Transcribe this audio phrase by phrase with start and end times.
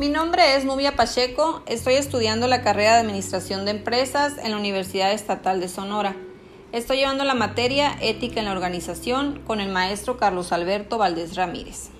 [0.00, 4.56] Mi nombre es Nubia Pacheco, estoy estudiando la carrera de Administración de Empresas en la
[4.56, 6.16] Universidad Estatal de Sonora.
[6.72, 11.90] Estoy llevando la materia Ética en la Organización con el maestro Carlos Alberto Valdés Ramírez.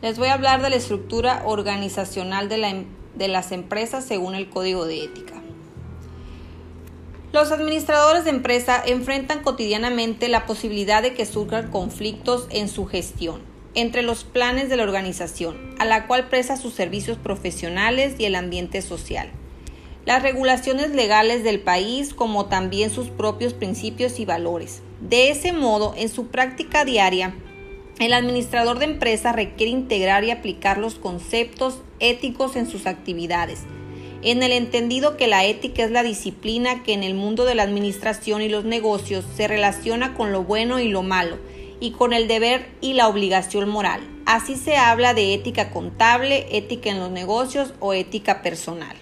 [0.00, 2.86] Les voy a hablar de la estructura organizacional de, em,
[3.30, 5.34] las empresas según el Código de Ética.
[7.30, 13.55] Los administradores de empresa enfrentan cotidianamente la posibilidad de que surjan conflictos en su gestión
[13.76, 18.34] entre los planes de la organización, a la cual presta sus servicios profesionales y el
[18.34, 19.30] ambiente social,
[20.06, 24.80] las regulaciones legales del país como también sus propios principios y valores.
[25.00, 27.34] De ese modo, en su práctica diaria,
[28.00, 33.64] el administrador de empresa requiere integrar y aplicar los conceptos éticos en sus actividades,
[34.22, 37.62] en el entendido que la ética es la disciplina que en el mundo de la
[37.62, 41.38] administración y los negocios se relaciona con lo bueno y lo malo,
[41.80, 44.00] y con el deber y la obligación moral.
[44.26, 48.96] Así se habla de ética contable, ética en los negocios o ética personal.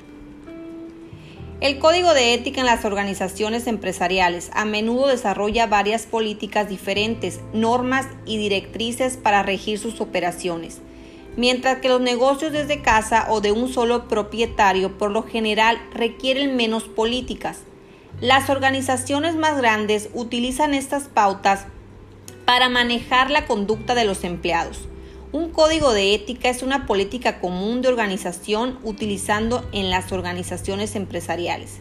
[1.61, 8.07] El Código de Ética en las organizaciones empresariales a menudo desarrolla varias políticas diferentes, normas
[8.27, 10.81] y directrices para regir sus operaciones
[11.37, 16.57] mientras que los negocios desde casa o de un solo propietario por lo general requieren
[16.57, 17.61] menos políticas.
[18.21, 21.67] Las organizaciones más grandes utilizan estas pautas
[22.45, 24.89] para manejar la conducta de los empleados.
[25.33, 31.81] Un código de ética es una política común de organización utilizando en las organizaciones empresariales.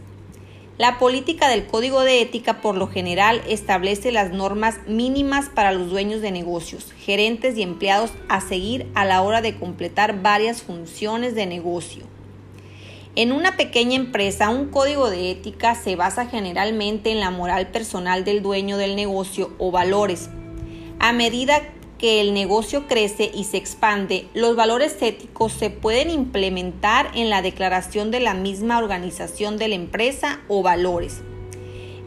[0.79, 5.91] La política del código de ética por lo general establece las normas mínimas para los
[5.91, 11.35] dueños de negocios, gerentes y empleados a seguir a la hora de completar varias funciones
[11.35, 12.05] de negocio.
[13.15, 18.25] En una pequeña empresa, un código de ética se basa generalmente en la moral personal
[18.25, 20.31] del dueño del negocio o valores.
[21.05, 21.61] A medida
[21.97, 27.41] que el negocio crece y se expande, los valores éticos se pueden implementar en la
[27.41, 31.19] declaración de la misma organización de la empresa o valores.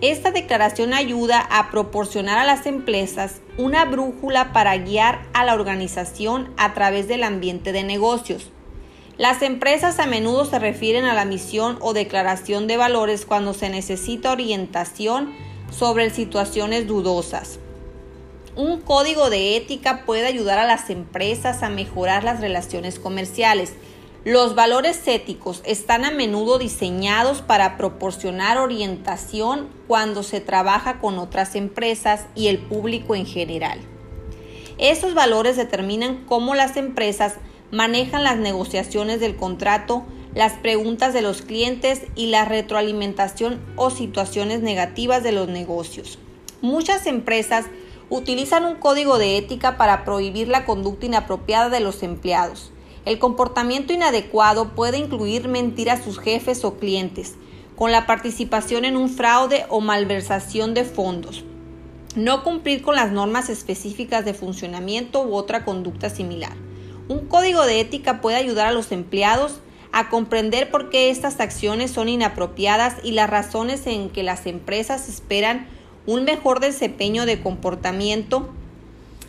[0.00, 6.54] Esta declaración ayuda a proporcionar a las empresas una brújula para guiar a la organización
[6.56, 8.50] a través del ambiente de negocios.
[9.18, 13.68] Las empresas a menudo se refieren a la misión o declaración de valores cuando se
[13.68, 15.34] necesita orientación
[15.70, 17.58] sobre situaciones dudosas.
[18.56, 23.74] Un código de ética puede ayudar a las empresas a mejorar las relaciones comerciales.
[24.24, 31.54] Los valores éticos están a menudo diseñados para proporcionar orientación cuando se trabaja con otras
[31.54, 33.78] empresas y el público en general.
[34.78, 37.34] Esos valores determinan cómo las empresas
[37.70, 40.02] manejan las negociaciones del contrato,
[40.34, 46.18] las preguntas de los clientes y la retroalimentación o situaciones negativas de los negocios.
[46.62, 47.66] Muchas empresas
[48.10, 52.72] utilizan un código de ética para prohibir la conducta inapropiada de los empleados.
[53.04, 57.34] El comportamiento inadecuado puede incluir mentir a sus jefes o clientes,
[57.76, 61.44] con la participación en un fraude o malversación de fondos,
[62.16, 66.54] no cumplir con las normas específicas de funcionamiento u otra conducta similar.
[67.08, 69.60] Un código de ética puede ayudar a los empleados
[69.92, 75.08] a comprender por qué estas acciones son inapropiadas y las razones en que las empresas
[75.08, 75.68] esperan
[76.06, 78.48] un mejor desempeño de comportamiento,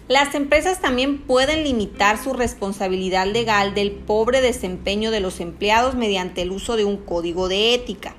[0.08, 6.44] las empresas también pueden limitar su responsabilidad legal del pobre desempeño de los empleados mediante
[6.44, 8.16] el uso de un código de ética.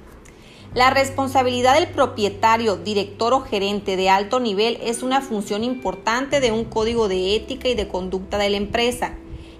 [0.75, 6.53] La responsabilidad del propietario, director o gerente de alto nivel es una función importante de
[6.53, 9.15] un código de ética y de conducta de la empresa.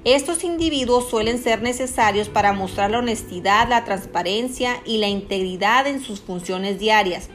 [0.05, 6.03] Estos individuos suelen ser necesarios para mostrar la honestidad, la transparencia y la integridad en
[6.03, 7.31] sus funciones diarias.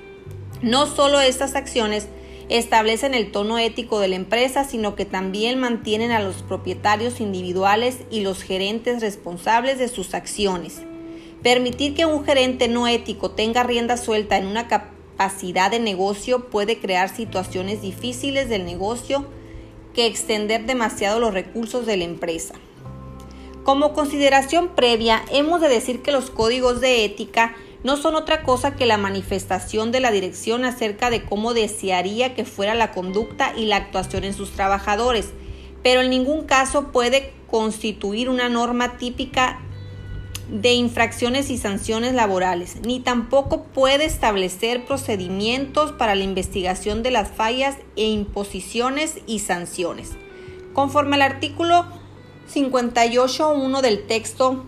[0.63, 2.07] No solo estas acciones
[2.47, 7.97] establecen el tono ético de la empresa, sino que también mantienen a los propietarios individuales
[8.09, 10.81] y los gerentes responsables de sus acciones.
[11.41, 16.79] Permitir que un gerente no ético tenga rienda suelta en una capacidad de negocio puede
[16.79, 19.25] crear situaciones difíciles del negocio
[19.93, 22.53] que extender demasiado los recursos de la empresa.
[23.65, 27.53] Como consideración previa, hemos de decir que los códigos de ética
[27.83, 32.45] no son otra cosa que la manifestación de la dirección acerca de cómo desearía que
[32.45, 35.29] fuera la conducta y la actuación en sus trabajadores,
[35.83, 39.59] pero en ningún caso puede constituir una norma típica
[40.49, 47.29] de infracciones y sanciones laborales, ni tampoco puede establecer procedimientos para la investigación de las
[47.29, 50.11] fallas e imposiciones y sanciones.
[50.73, 51.85] Conforme al artículo
[52.53, 54.65] 58.1 del texto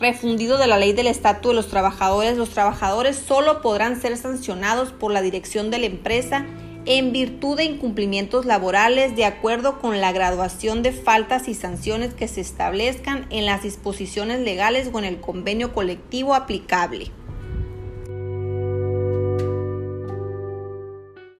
[0.00, 4.92] refundido de la ley del estatus de los trabajadores, los trabajadores solo podrán ser sancionados
[4.92, 6.46] por la dirección de la empresa
[6.86, 12.28] en virtud de incumplimientos laborales de acuerdo con la graduación de faltas y sanciones que
[12.28, 17.10] se establezcan en las disposiciones legales o en el convenio colectivo aplicable.